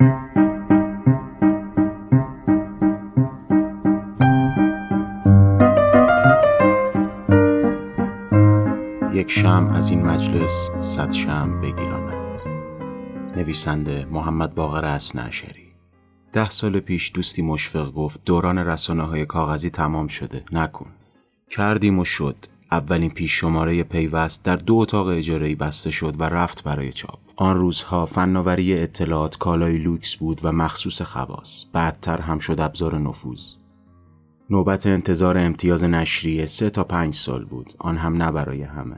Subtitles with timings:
[0.00, 0.06] یک
[9.30, 12.40] شم از این مجلس صد شم بگیراند
[13.36, 15.70] نویسنده محمد باقر اسنعشری
[16.32, 20.86] ده سال پیش دوستی مشفق گفت دوران رسانه های کاغذی تمام شده نکن.
[21.50, 22.36] کردیم و شد.
[22.72, 27.29] اولین پیش شماره پیوست در دو اتاق اجاره بسته شد و رفت برای چاپ.
[27.40, 31.64] آن روزها فناوری اطلاعات کالای لوکس بود و مخصوص خواص.
[31.72, 33.54] بعدتر هم شد ابزار نفوذ.
[34.50, 37.74] نوبت انتظار امتیاز نشریه سه تا پنج سال بود.
[37.78, 38.96] آن هم نه برای همه.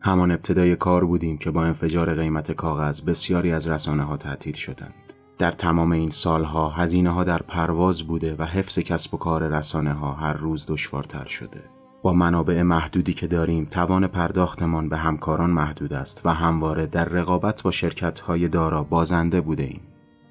[0.00, 5.12] همان ابتدای کار بودیم که با انفجار قیمت کاغذ بسیاری از رسانه ها تعطیل شدند.
[5.38, 9.92] در تمام این سالها هزینه ها در پرواز بوده و حفظ کسب و کار رسانه
[9.92, 11.75] ها هر روز دشوارتر شده.
[12.06, 17.62] با منابع محدودی که داریم توان پرداختمان به همکاران محدود است و همواره در رقابت
[17.62, 19.80] با شرکت های دارا بازنده بوده ایم.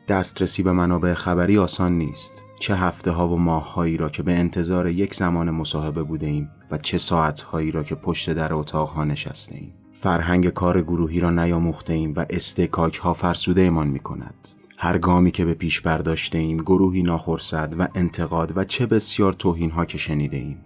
[0.07, 4.31] دسترسی به منابع خبری آسان نیست چه هفته ها و ماه هایی را که به
[4.31, 8.89] انتظار یک زمان مصاحبه بوده ایم و چه ساعت هایی را که پشت در اتاق
[8.89, 9.73] ها نشسته ایم.
[9.91, 14.49] فرهنگ کار گروهی را نیاموخته ایم و استکاک ها فرسوده ایمان می کند.
[14.77, 19.71] هر گامی که به پیش برداشته ایم گروهی ناخرسد و انتقاد و چه بسیار توهین
[19.71, 20.64] ها که شنیده ایم.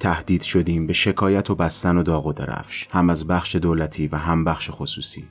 [0.00, 4.16] تهدید شدیم به شکایت و بستن و داغ و درفش هم از بخش دولتی و
[4.16, 5.28] هم بخش خصوصی.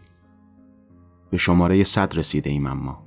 [1.30, 3.04] به شماره صد رسیده ایم اما.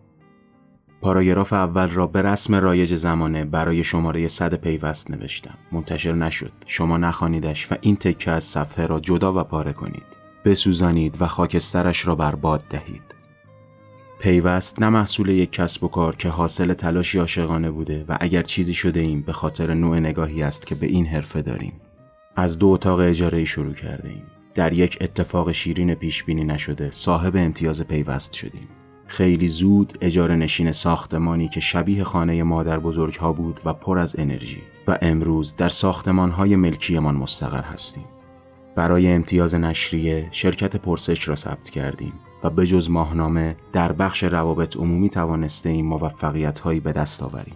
[1.00, 5.58] پاراگراف اول را به رسم رایج زمانه برای شماره صد پیوست نوشتم.
[5.72, 6.52] منتشر نشد.
[6.66, 10.06] شما نخوانیدش و این تکه از صفحه را جدا و پاره کنید.
[10.44, 13.11] بسوزانید و خاکسترش را برباد دهید.
[14.22, 18.74] پیوست نه محصول یک کسب و کار که حاصل تلاشی عاشقانه بوده و اگر چیزی
[18.74, 21.72] شده ایم به خاطر نوع نگاهی است که به این حرفه داریم.
[22.36, 24.22] از دو اتاق اجاره شروع کرده ایم.
[24.54, 28.68] در یک اتفاق شیرین پیش بینی نشده صاحب امتیاز پیوست شدیم.
[29.06, 34.18] خیلی زود اجاره نشین ساختمانی که شبیه خانه مادر بزرگ ها بود و پر از
[34.18, 38.04] انرژی و امروز در ساختمان های ملکیمان مستقر هستیم.
[38.76, 42.12] برای امتیاز نشریه شرکت پرسش را ثبت کردیم.
[42.42, 47.54] و به جز ماهنامه در بخش روابط عمومی توانسته این موفقیت هایی به دست آوریم.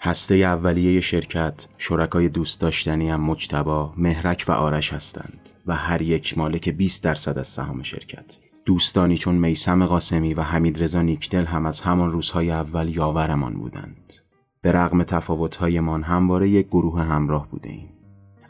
[0.00, 6.38] هسته اولیه شرکت شرکای دوست داشتنی هم مجتبا، مهرک و آرش هستند و هر یک
[6.38, 8.36] مالک 20 درصد از سهام شرکت.
[8.64, 14.12] دوستانی چون میسم قاسمی و حمید رضا نیکدل هم از همان روزهای اول یاورمان بودند.
[14.60, 17.88] به رغم تفاوتهایمان همواره یک گروه همراه بوده ایم.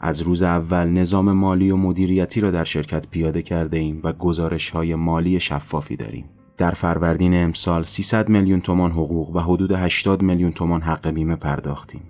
[0.05, 4.69] از روز اول نظام مالی و مدیریتی را در شرکت پیاده کرده ایم و گزارش
[4.69, 6.25] های مالی شفافی داریم.
[6.57, 12.01] در فروردین امسال 300 میلیون تومان حقوق و حدود 80 میلیون تومان حق بیمه پرداختیم.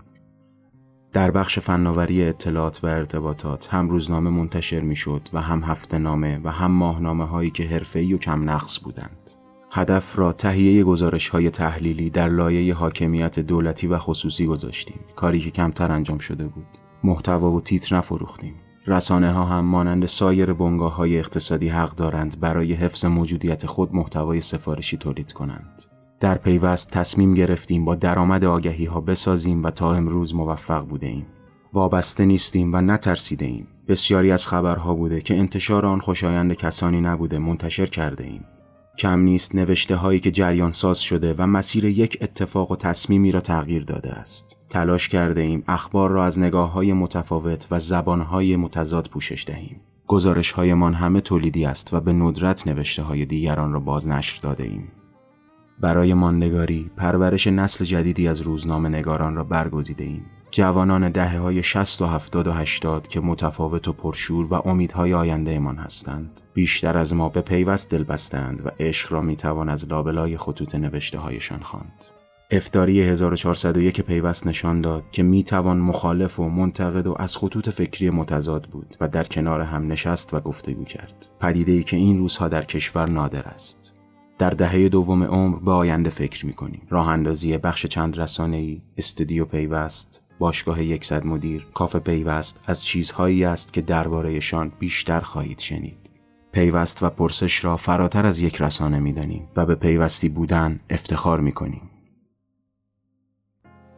[1.13, 6.39] در بخش فناوری اطلاعات و ارتباطات هم روزنامه منتشر می شد و هم هفته نامه
[6.43, 9.31] و هم ماهنامه هایی که حرفه‌ای و کم نقص بودند.
[9.71, 15.51] هدف را تهیه گزارش های تحلیلی در لایه حاکمیت دولتی و خصوصی گذاشتیم کاری که
[15.51, 18.53] کمتر انجام شده بود محتوا و تیتر نفروختیم.
[18.87, 24.41] رسانه ها هم مانند سایر بنگاه های اقتصادی حق دارند برای حفظ موجودیت خود محتوای
[24.41, 25.83] سفارشی تولید کنند.
[26.23, 31.25] در پیوست تصمیم گرفتیم با درآمد آگهی ها بسازیم و تا امروز موفق بوده ایم
[31.73, 37.37] وابسته نیستیم و نترسیده ایم بسیاری از خبرها بوده که انتشار آن خوشایند کسانی نبوده
[37.37, 38.45] منتشر کرده ایم
[38.97, 43.41] کم نیست نوشته هایی که جریان ساز شده و مسیر یک اتفاق و تصمیمی را
[43.41, 44.62] تغییر داده است.
[44.73, 49.81] تلاش کرده ایم اخبار را از نگاه های متفاوت و زبان های متضاد پوشش دهیم.
[50.07, 54.87] گزارش هایمان همه تولیدی است و به ندرت نوشته های دیگران را بازنشر داده ایم.
[55.79, 60.25] برای ماندگاری پرورش نسل جدیدی از روزنامه نگاران را برگزیده ایم.
[60.51, 65.59] جوانان دهه های 60 و 70 و 80 که متفاوت و پرشور و امیدهای آینده
[65.59, 66.41] من هستند.
[66.53, 71.19] بیشتر از ما به پیوست دل بستند و عشق را می‌توان از لابلای خطوط نوشته
[71.19, 72.05] هایشان خواند.
[72.55, 78.09] افتاری 1401 پیوست نشان داد که می توان مخالف و منتقد و از خطوط فکری
[78.09, 81.27] متضاد بود و در کنار هم نشست و گفتگو کرد.
[81.39, 83.93] پدیده ای که این روزها در کشور نادر است.
[84.37, 86.81] در دهه دوم عمر به آینده فکر می کنیم.
[86.89, 93.45] راه اندازی بخش چند رسانه ای، استودیو پیوست، باشگاه یکصد مدیر، کافه پیوست از چیزهایی
[93.45, 96.09] است که دربارهشان بیشتر خواهید شنید.
[96.51, 101.39] پیوست و پرسش را فراتر از یک رسانه می دانیم و به پیوستی بودن افتخار
[101.39, 101.89] می کنیم.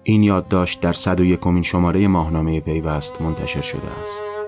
[0.07, 4.44] این یادداشت در 101 شماره ماهنامه پیوست منتشر شده است.